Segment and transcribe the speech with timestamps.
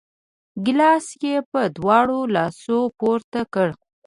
[0.65, 3.67] ګیلاس یې په دواړو لاسو پورته کړ!